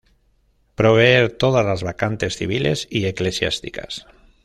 Proveer 0.73 1.31
todas 1.31 1.63
las 1.63 1.83
vacantes 1.83 2.35
civiles 2.35 2.87
y 2.89 3.05
eclesiásticas. 3.05 4.07